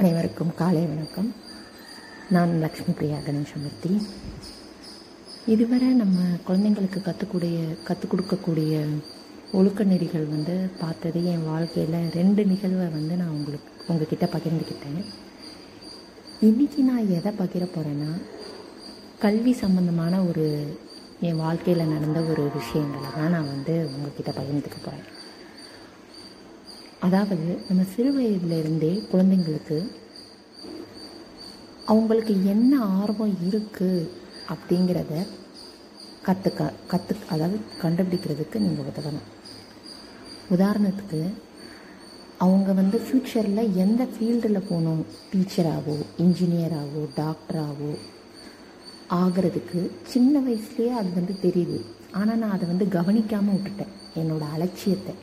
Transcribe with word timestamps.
அனைவருக்கும் 0.00 0.50
காலை 0.58 0.80
வணக்கம். 0.90 1.28
நான் 2.34 2.50
லக்ஷ்மி 2.62 2.92
பிரியா 2.96 3.18
கணேசமூர்த்தி. 3.26 3.92
இதுவரை 5.52 5.88
நம்ம 6.00 6.16
குழந்தைங்களுக்கு 6.48 7.00
கற்றுக்கூடிய 7.06 7.58
கற்றுக் 7.86 8.10
கொடுக்கக்கூடிய 8.12 8.72
ஒழுக்க 9.58 9.84
நெறிகள் 9.84 10.26
வந்து 10.34 10.54
பார்த்தது 10.82 11.20
என் 11.32 11.46
வாழ்க்கையில் 11.50 11.98
ரெண்டு 12.18 12.44
நிகழ்வை 12.52 12.88
வந்து 12.98 13.16
நான் 13.16 13.34
உங்களுக்கு 13.38 13.72
உங்ககிட்ட 13.88 14.28
பகிர்ந்துக்கிட்டேன் 14.34 15.00
இன்றைக்கி 16.48 16.82
நான் 16.90 17.12
எதை 17.18 17.32
பகிர 17.40 17.66
போகிறேன்னா 17.76 18.12
கல்வி 19.24 19.54
சம்மந்தமான 19.62 20.22
ஒரு 20.24 20.46
என் 21.28 21.42
வாழ்க்கையில் 21.44 21.92
நடந்த 21.94 22.22
ஒரு 22.32 22.44
விஷயங்களை 22.58 23.10
தான் 23.18 23.34
நான் 23.36 23.52
வந்து 23.54 23.76
உங்ககிட்ட 23.92 24.32
பகிர்ந்துக்க 24.40 24.80
போகிறேன் 24.80 25.06
அதாவது 27.06 27.46
நம்ம 27.68 27.82
சிறு 27.94 28.10
வயதிலிருந்தே 28.16 28.92
குழந்தைங்களுக்கு 29.12 29.78
அவங்களுக்கு 31.92 32.34
என்ன 32.52 32.72
ஆர்வம் 33.00 33.34
இருக்குது 33.48 34.08
அப்படிங்கிறத 34.52 35.12
கற்றுக்க 36.26 36.70
கற்று 36.92 37.16
அதாவது 37.32 37.58
கண்டுபிடிக்கிறதுக்கு 37.82 38.62
நீங்கள் 38.64 38.88
உதவணும். 38.92 39.28
உதாரணத்துக்கு 40.54 41.20
அவங்க 42.44 42.70
வந்து 42.80 42.96
ஃப்யூச்சரில் 43.04 43.72
எந்த 43.84 44.02
ஃபீல்டில் 44.14 44.66
போகணும்? 44.70 45.04
டீச்சராகவோ 45.30 45.96
இன்ஜினியராகவோ 46.24 47.04
டாக்டராகவோ 47.20 47.92
ஆகிறதுக்கு 49.20 49.80
சின்ன 50.12 50.34
வயசுலேயே 50.46 50.92
அது 51.00 51.10
வந்து 51.18 51.36
தெரியுது. 51.46 51.78
ஆனால் 52.18 52.40
நான் 52.42 52.56
அதை 52.56 52.66
வந்து 52.72 52.88
கவனிக்காமல் 52.98 53.56
விட்டுட்டேன். 53.56 53.94
என்னோடய 54.20 54.54
அலட்சியத்தை. 54.56 55.14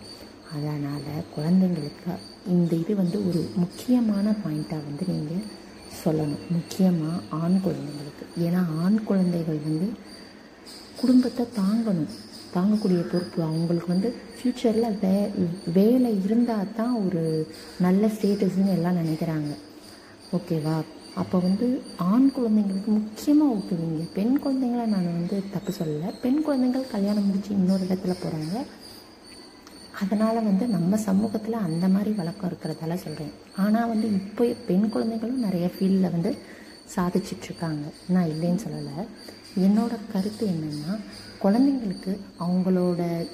அதனால் 0.56 1.28
குழந்தைங்களுக்கு 1.36 2.14
இந்த 2.54 2.72
இது 2.84 2.94
வந்து 3.02 3.18
ஒரு 3.30 3.42
முக்கியமான 3.64 4.36
பாயிண்ட்டாக 4.44 4.88
வந்து 4.88 5.06
நீங்கள் 5.12 5.46
சொல்லணும். 6.02 6.44
முக்கியமாக 6.56 7.18
ஆண் 7.42 7.58
குழந்தைங்களுக்கு. 7.66 8.26
ஏன்னா 8.46 8.62
ஆண் 8.84 9.00
குழந்தைகள் 9.10 9.60
வந்து 9.68 9.88
குடும்பத்தை 11.02 11.46
தாங்கணும். 11.60 12.14
தாங்கக்கூடிய 12.56 13.02
பொறுப்பு 13.12 13.40
அவங்களுக்கு 13.50 13.94
வந்து 13.94 14.10
ஃப்யூச்சரில் 14.36 14.98
வே 15.04 15.14
வேலை 15.78 16.12
இருந்தால் 16.26 16.74
தான் 16.80 16.96
ஒரு 17.06 17.24
நல்ல 17.86 18.10
ஸ்டேட்டஸ்ன்னு 18.16 18.76
எல்லாம் 18.78 19.00
நினைக்கிறாங்க. 19.02 19.52
ஓகேவா 20.38 20.76
அப்போ 21.22 21.38
வந்து 21.48 21.68
ஆண் 22.12 22.30
குழந்தைங்களுக்கு 22.36 22.92
முக்கியமாக 23.00 23.56
ஊக்குவீங்க. 23.56 24.04
பெண் 24.18 24.36
குழந்தைங்கள 24.44 24.86
நான் 24.94 25.18
வந்து 25.18 25.38
தப்பு 25.56 25.72
சொல்லலை. 25.80 26.10
பெண் 26.24 26.40
குழந்தைங்கள் 26.46 26.94
கல்யாணம் 26.94 27.28
முடித்து 27.28 27.52
இன்னொரு 27.60 27.84
இடத்துல 27.88 28.14
போகிறாங்க 28.24 28.56
அதனால் 30.02 30.44
வந்து 30.44 30.68
நம்ம 30.68 30.98
சமூகத்தில் 30.98 31.54
அந்த 31.54 31.88
மாதிரி 31.88 32.12
வழக்கம் 32.12 32.50
இருக்கிறதால 32.50 32.94
சொல்கிறேன் 32.94 33.32
ஆனால் 33.58 33.88
வந்து 33.88 34.08
இப்போ 34.14 34.46
பெண் 34.68 34.90
குழந்தைகளும் 34.90 35.40
நிறைய 35.40 35.70
ஃபீல்டில் 35.74 36.12
வந்து 36.12 36.38
சாதிச்சிட்ருக்காங்க 36.96 37.84
நான் 38.08 38.28
இல்லைன்னு 38.28 38.64
சொல்லலை. 38.66 39.06
என்னோட 39.58 39.94
கருத்து 40.14 40.48
என்னென்னா 40.48 41.00
குழந்தைங்களுக்கு 41.44 42.20
அவங்களோட 42.40 43.28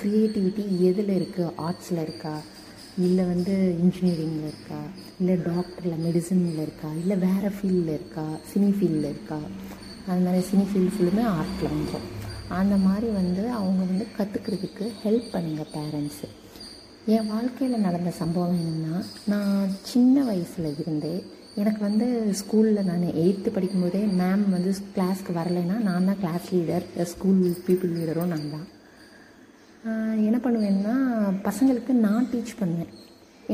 க்ரியேட்டிவிட்டி 0.00 0.78
எதில் 0.80 1.18
இருக்குது 1.18 1.52
ஆர்ட்ஸில் 1.56 2.02
இருக்கா? 2.02 2.34
இல்லை 2.98 3.24
வந்து 3.24 3.76
இன்ஜினியரிங்கில் 3.82 4.48
இருக்கா? 4.48 4.80
இல்லை 5.18 5.36
டாக்டரில் 5.36 6.02
மெடிசனில் 6.06 6.62
இருக்கா? 6.62 6.90
இல்லை 6.92 7.16
வேறு 7.16 7.48
ஃபீல்டில் 7.48 7.94
இருக்கா? 7.98 8.26
சினி 8.54 8.70
ஃபீல்டில் 8.78 9.10
இருக்கா? 9.12 9.40
அது 10.08 10.20
மாதிரி 10.20 10.46
சினி 10.50 10.64
ஃபீல்டு 10.70 10.94
ஃபுல்லுமே 10.96 11.24
ஆர்ட்டில் 11.38 11.72
வந்துடும் 11.72 12.08
அந்த 12.60 12.76
மாதிரி 12.86 13.08
வந்து 13.20 13.42
அவங்க 13.58 13.82
வந்து 13.90 14.06
கற்றுக்கிறதுக்கு 14.16 14.86
ஹெல்ப் 15.04 15.28
பண்ணுங்கள் 15.34 15.72
பேரண்ட்ஸு 15.74 16.28
என் 17.14 17.30
வாழ்க்கையில் 17.30 17.84
நடந்த 17.86 18.10
சம்பவம் 18.18 18.58
என்னென்னா 18.62 18.96
நான் 19.32 19.72
சின்ன 19.92 20.24
வயசில் 20.28 20.68
இருந்தே 20.82 21.14
எனக்கு 21.60 21.80
வந்து 21.86 22.06
ஸ்கூலில் 22.40 22.86
நான் 22.90 23.02
எயித்து 23.22 23.48
படிக்கும்போதே 23.54 24.02
மேம் 24.20 24.44
வந்து 24.54 24.70
கிளாஸ்க்கு 24.94 25.32
வரலைன்னா 25.38 25.76
நான் 25.88 26.06
தான் 26.08 26.20
கிளாஸ் 26.22 26.46
லீடர் 26.54 26.86
ஸ்கூல் 27.12 27.40
பீப்புள் 27.66 27.92
லீடரும் 27.96 28.32
நான் 28.34 28.52
தான். 28.54 28.68
என்ன 30.28 30.38
பண்ணுவேன்னா 30.44 30.94
பசங்களுக்கு 31.48 31.92
நான் 32.06 32.28
டீச் 32.32 32.58
பண்ணுவேன். 32.58 32.92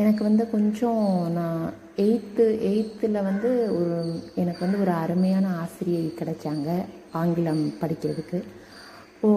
எனக்கு 0.00 0.22
வந்து 0.28 0.44
கொஞ்சம் 0.54 1.04
நான் 1.38 1.64
எயித்து 2.04 2.44
எயித்தில் 2.70 3.24
வந்து 3.28 3.50
ஒரு 3.78 3.96
எனக்கு 4.42 4.60
வந்து 4.64 4.80
ஒரு 4.84 4.92
அருமையான 5.04 5.46
ஆசிரியை 5.62 6.04
கிடைச்சாங்க 6.20 6.68
ஆங்கிலம் 7.20 7.64
படிக்கிறதுக்கு. 7.82 8.40
ஓ 9.26 9.28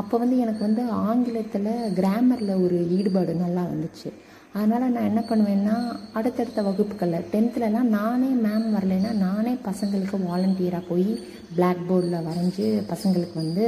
அப்போ 0.00 0.14
வந்து 0.18 0.36
எனக்கு 0.42 0.62
வந்து 0.66 0.82
ஆங்கிலத்தில் 1.08 1.70
கிராமரில் 1.98 2.60
ஒரு 2.64 2.76
ஈடுபாடு 2.96 3.32
நல்லா 3.44 3.62
வந்துச்சு. 3.72 4.10
அதனால் 4.58 4.92
நான் 4.94 5.08
என்ன 5.08 5.22
பண்ணுவேன்னா 5.28 5.74
அடுத்தடுத்த 6.18 6.60
வகுப்புகளில் 6.68 7.26
டென்த்துலலாம் 7.32 7.90
நானே 7.96 8.30
மேம் 8.46 8.66
வரலைன்னா 8.76 9.10
நானே 9.26 9.52
பசங்களுக்கு 9.66 10.18
வாலண்டியராக 10.28 10.88
போய் 10.88 11.10
பிளாக் 11.56 11.82
போர்டில் 11.88 12.24
வரைஞ்சி 12.28 12.66
பசங்களுக்கு 12.92 13.36
வந்து 13.42 13.66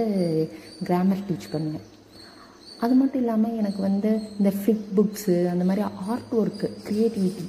கிராமர் 0.88 1.26
டீச் 1.28 1.52
பண்ணுவேன். 1.52 1.86
அது 2.84 2.94
மட்டும் 3.00 3.22
இல்லாமல் 3.22 3.58
எனக்கு 3.60 3.80
வந்து 3.88 4.10
இந்த 4.38 4.52
ஃபிட் 4.60 4.86
புக்ஸு 4.96 5.36
அந்த 5.52 5.64
மாதிரி 5.64 5.82
ஆர்ட் 6.12 6.32
ஒர்க்கு 6.40 6.68
க்ரியேட்டிவிட்டி 6.86 7.44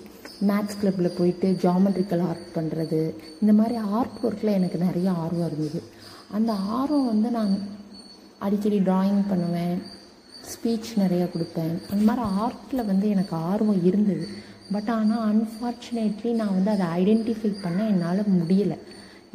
மேத்ஸ் 0.50 0.80
கிளப்பில் 0.82 1.16
போயிட்டு 1.20 1.48
ஜாமெட்ரிக்கல் 1.64 2.24
ஆர்ட் 2.30 2.48
பண்ணுறது 2.58 3.02
இந்த 3.42 3.54
மாதிரி 3.60 3.76
ஆர்ட் 4.00 4.20
ஒர்க்கில் 4.28 4.58
எனக்கு 4.60 4.80
நிறைய 4.88 5.10
ஆர்வம் 5.24 5.48
இருந்தது. 5.50 5.82
அந்த 6.38 6.52
ஆர்வம் 6.80 7.10
வந்து 7.14 7.30
நான் 7.40 7.54
அடிக்கடி 8.46 8.80
ட்ராயிங் 8.88 9.22
பண்ணுவேன் 9.32 9.76
ஸ்பீச் 10.52 10.90
நிறையா 11.02 11.26
கொடுப்பேன். 11.34 11.76
அந்த 11.92 12.02
மாதிரி 12.08 12.24
ஆர்ட்டில் 12.44 12.88
வந்து 12.90 13.06
எனக்கு 13.16 13.36
ஆர்வம் 13.52 13.84
இருந்தது. 13.90 14.26
பட் 14.74 14.90
ஆனால் 14.96 15.24
அன்ஃபார்ச்சுனேட்லி 15.30 16.32
நான் 16.40 16.56
வந்து 16.58 16.72
அதை 16.76 16.86
ஐடென்டிஃபை 17.00 17.52
பண்ண 17.64 17.80
என்னால் 17.94 18.22
முடியலை. 18.40 18.78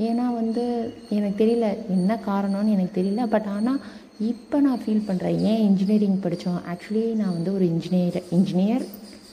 ஏன்னா 0.08 0.26
வந்து 0.40 0.64
எனக்கு 1.16 1.38
தெரியல 1.44 1.68
என்ன 1.96 2.18
காரணம்னு 2.26 2.74
எனக்கு 2.76 2.96
தெரியல. 3.00 3.22
பட் 3.34 3.48
ஆனால் 3.54 3.80
இப்போ 4.32 4.56
நான் 4.66 4.82
ஃபீல் 4.82 5.06
பண்ணுறேன் 5.08 5.40
ஏன் 5.50 5.64
இன்ஜினியரிங் 5.68 6.20
படித்தோம் 6.26 6.60
ஆக்சுவலி 6.72 7.06
நான் 7.22 7.34
வந்து 7.36 7.50
ஒரு 7.56 7.66
இன்ஜினியர் 7.74 8.18
இன்ஜினியர் 8.38 8.84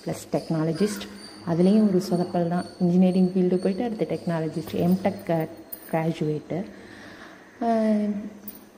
ப்ளஸ் 0.04 0.26
டெக்னாலஜிஸ்ட் 0.36 1.06
அதுலேயும் 1.52 1.88
ஒரு 1.90 2.02
சொதப்பல் 2.10 2.52
தான். 2.56 2.68
இன்ஜினியரிங் 2.84 3.30
ஃபீல்டு 3.34 3.62
போயிட்டு 3.64 3.86
அடுத்து 3.88 4.08
டெக்னாலஜிஸ்ட் 4.14 4.76
எம்டெக் 4.88 5.24
கிராஜுவேட்டு 5.92 6.60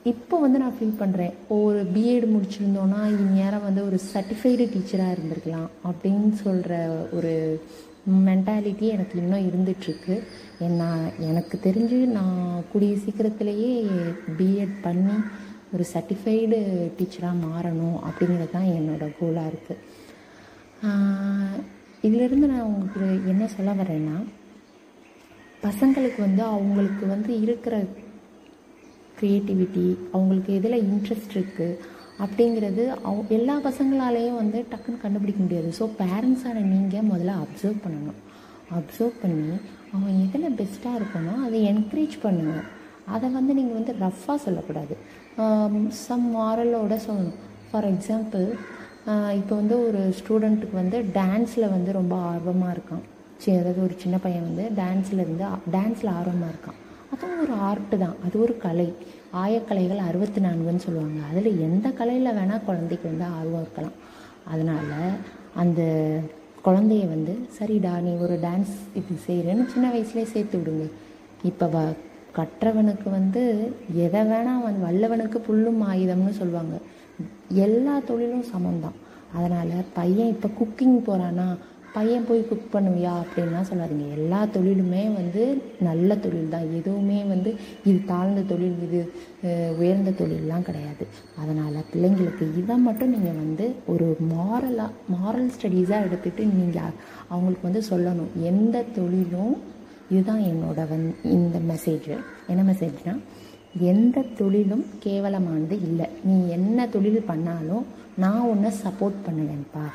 இப்போ 0.08 0.36
வந்து 0.38 0.58
நான் 0.58 0.76
ஃபீல் 0.76 1.00
பண்ணுறேன் 1.00 1.34
ஒரு 1.54 1.80
பிஎட் 1.94 2.26
முடிச்சிருந்தோன்னா 2.26 3.00
இந்நேரம் 3.16 3.66
வந்து 3.66 3.82
ஒரு 3.84 3.98
சர்டிஃபைடு 4.06 4.64
டீச்சராக 4.66 5.14
இருந்திருக்கலாம் 5.14 5.68
அப்படின்னு 5.84 6.30
சொல்கிற 6.42 6.74
ஒரு 7.12 7.32
மென்டாலிட்டி 8.26 8.86
எனக்கு 8.88 9.14
இன்னும் 9.18 9.46
இருந்துகிட்ருக்கு 9.48 10.14
நான் 10.76 11.02
எனக்கு 11.22 11.56
தெரிஞ்சு 11.62 11.98
நான் 12.12 12.38
கூடிய 12.72 12.94
சீக்கிரத்திலேயே 12.96 13.72
பிஎட் 14.38 14.76
பண்ணி 14.82 15.16
ஒரு 15.72 15.84
சர்டிஃபைடு 15.92 16.58
டீச்சராக 16.98 17.42
மாறணும் 17.46 17.98
அப்படிங்கிறது 18.06 18.50
தான் 18.50 18.70
என்னோடய 18.74 19.16
கோலாக 19.18 19.50
இருக்குது 19.50 19.84
இதிலிருந்து 22.04 22.46
நான் 22.46 22.66
உங்களுக்கு 22.66 23.06
என்ன 23.28 23.44
சொல்ல 23.48 23.70
வரேன்னா 23.74 24.16
பசங்களுக்கு 25.62 26.20
வந்து 26.20 26.42
அவங்களுக்கு 26.48 27.04
வந்து 27.06 27.32
இருக்கிற 27.40 27.74
க்ரியேட்டிவிட்டி 29.18 29.86
அவங்களுக்கு 30.14 30.50
எதில் 30.58 30.84
இன்ட்ரெஸ்ட் 30.90 31.34
இருக்குது 31.36 31.78
அப்படிங்கிறது 32.24 32.84
அவ் 33.08 33.32
எல்லா 33.38 33.54
பசங்களாலேயும் 33.66 34.38
வந்து 34.42 34.58
டக்குன்னு 34.70 35.02
கண்டுபிடிக்க 35.04 35.40
முடியாது. 35.44 35.68
ஸோ 35.78 35.84
பேரண்ட்ஸான 36.00 36.62
நீங்கள் 36.72 37.08
முதல்ல 37.10 37.34
அப்சர்வ் 37.44 37.78
பண்ணணும். 37.84 38.18
அப்சர்வ் 38.78 39.20
பண்ணி 39.24 39.50
அவன் 39.96 40.16
எதில் 40.24 40.56
பெஸ்ட்டாக 40.60 40.98
இருக்கனோ 41.00 41.34
அதை 41.46 41.58
என்கரேஜ் 41.72 42.16
பண்ணுங்கள் 42.24 42.66
அதை 43.16 43.26
வந்து 43.36 43.52
நீங்கள் 43.58 43.78
வந்து 43.78 43.92
ரஃப்பாக 44.04 44.38
சொல்லக்கூடாது. 44.46 44.94
சம் 46.06 46.26
மாரலோட 46.34 46.96
சொல்லணும். 47.06 47.38
ஃபார் 47.68 47.88
எக்ஸாம்பிள் 47.92 48.44
இப்போ 49.40 49.54
வந்து 49.60 49.74
ஒரு 49.86 50.00
ஸ்டூடெண்ட்டுக்கு 50.18 50.76
வந்து 50.82 50.98
டான்ஸில் 51.20 51.72
வந்து 51.76 51.90
ரொம்ப 52.00 52.14
ஆர்வமாக 52.32 52.74
இருக்கான். 52.76 53.04
சரி 53.42 53.56
அதாவது 53.60 53.80
ஒரு 53.86 53.94
சின்ன 54.02 54.16
பையன் 54.24 54.46
வந்து 54.48 54.64
டான்ஸில் 54.80 55.22
இருந்து 55.24 55.46
டான்ஸில் 55.76 56.10
ஆர்வமாக 56.18 56.52
இருக்கான். 56.54 56.78
அதுவும் 57.12 57.40
ஒரு 57.40 57.54
ஆர்ட்டு 57.68 57.96
தான். 57.98 58.16
அது 58.26 58.40
ஒரு 58.40 58.54
கலை. 58.56 58.88
ஆயக்கலைகள் 59.42 60.06
அறுபத்தி 60.08 60.40
நான்குன்னு 60.40 60.84
சொல்லுவாங்க. 60.86 61.20
அதில் 61.30 61.60
எந்த 61.60 61.88
கலையில் 61.90 62.36
வேணால் 62.38 62.64
குழந்தைக்கு 62.64 63.06
வந்து 63.08 63.26
ஆர்வம் 63.38 63.62
இருக்கலாம். 63.62 63.96
அதனால் 64.52 64.92
அந்த 65.54 65.80
குழந்தைய 66.64 67.08
வந்து 67.08 67.34
சரிடா 67.56 67.92
நீ 68.00 68.12
ஒரு 68.24 68.34
டான்ஸ் 68.42 68.74
இது 68.94 69.14
செய்கிறேன்னு 69.26 69.66
சின்ன 69.66 69.86
வயசுலேயே 69.94 70.28
சேர்த்து 70.34 70.58
விடுங்க. 70.58 70.86
இப்போ 71.42 71.66
வ 71.66 71.78
கற்றவனுக்கு 72.38 73.08
வந்து 73.10 73.42
எதை 74.04 74.20
வேணால் 74.30 74.64
வந்து 74.66 74.80
வல்லவனுக்கு 74.86 75.38
புல்லும் 75.48 75.80
ஆயுதம்னு 75.90 76.34
சொல்லுவாங்க. 76.40 76.74
எல்லா 77.66 77.94
தொழிலும் 78.00 78.48
சமம்தான். 78.52 78.98
அதனால் 79.36 79.72
பையன் 79.94 80.32
இப்போ 80.34 80.48
குக்கிங் 80.60 80.98
போகிறான்னா 81.06 81.46
பையன் 81.94 82.26
போய் 82.28 82.40
குக் 82.48 82.72
பண்ணுவியா 82.74 83.12
அப்படின்லாம் 83.22 83.68
சொல்லாதீங்க. 83.70 84.06
எல்லா 84.18 84.40
தொழிலுமே 84.56 85.02
வந்து 85.18 85.42
நல்ல 85.88 86.16
தொழில் 86.24 86.52
தான். 86.54 86.66
எதுவுமே 86.78 87.18
வந்து 87.32 87.50
இது 87.88 87.98
தாழ்ந்த 88.10 88.44
தொழில் 88.50 88.78
இது 88.86 89.00
உயர்ந்த 89.80 90.12
தொழிலெலாம் 90.20 90.66
கிடையாது. 90.68 91.06
அதனால் 91.42 91.88
பிள்ளைங்களுக்கு 91.92 92.46
இதை 92.60 92.76
மட்டும் 92.88 93.12
நீங்கள் 93.14 93.40
வந்து 93.42 93.66
ஒரு 93.94 94.08
மாரலாக 94.34 94.90
மாரல் 95.16 95.52
ஸ்டடீஸாக 95.56 96.06
எடுத்துகிட்டு 96.08 96.44
நீங்கள் 96.60 96.96
அவங்களுக்கு 97.32 97.68
வந்து 97.68 97.82
சொல்லணும். 97.90 98.32
எந்த 98.52 98.84
தொழிலும் 98.98 99.56
இதுதான் 100.12 100.44
என்னோட 100.50 100.80
வந் 100.92 101.08
இந்த 101.36 101.58
மெசேஜ் 101.70 102.10
என்ன 102.50 102.62
மெசேஜ்னால் 102.72 103.22
எந்த 103.92 104.18
தொழிலும் 104.38 104.84
கேவலமானது 105.04 105.76
இல்லை. 105.88 106.06
நீ 106.28 106.36
என்ன 106.56 106.86
தொழில் 106.94 107.26
பண்ணாலும் 107.30 107.84
நான் 108.22 108.46
உன்னை 108.52 108.70
சப்போர்ட் 108.84 109.18
பண்ணுவேன்ப்பா. 109.26 109.86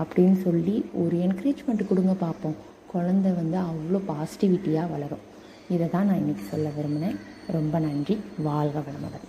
அப்படின்னு 0.00 0.38
சொல்லி 0.46 0.74
ஒரு 1.02 1.16
என்கரேஜ்மெண்ட் 1.26 1.88
கொடுங்க 1.90 2.14
பார்ப்போம் 2.24 2.56
குழந்தை 2.92 3.32
வந்து 3.40 3.58
அவ்வளோ 3.68 4.00
பாசிட்டிவிட்டியாக 4.12 4.92
வளரும். 4.94 5.24
இதை 5.74 5.86
தான் 5.94 6.06
நான் 6.06 6.20
இன்றைக்கி 6.22 6.44
சொல்ல 6.52 6.68
விரும்பினேன் 6.76 7.16
ரொம்ப 7.56 7.78
நன்றி. 7.86 8.16
வாழ்க 8.48 8.78
வளமுடன். 8.88 9.26